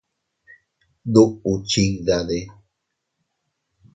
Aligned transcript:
¿Duʼu 1.13 1.51
chidade? 1.69 2.39